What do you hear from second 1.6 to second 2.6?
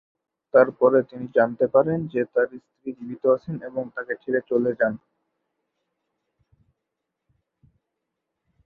পারেন যে তার